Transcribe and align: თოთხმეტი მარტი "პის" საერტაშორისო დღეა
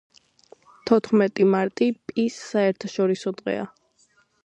თოთხმეტი 0.91 1.47
მარტი 1.57 1.91
"პის" 2.09 2.41
საერტაშორისო 2.49 3.39
დღეა 3.43 3.71